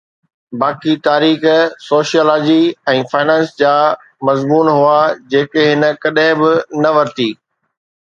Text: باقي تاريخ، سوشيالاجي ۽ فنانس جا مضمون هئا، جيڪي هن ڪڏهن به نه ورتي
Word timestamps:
باقي 0.61 0.93
تاريخ، 1.07 1.43
سوشيالاجي 1.89 2.57
۽ 2.95 3.05
فنانس 3.13 3.53
جا 3.63 3.75
مضمون 4.31 4.75
هئا، 4.79 4.99
جيڪي 5.37 5.71
هن 5.71 5.89
ڪڏهن 6.03 6.45
به 6.45 6.53
نه 6.83 6.99
ورتي 7.01 7.33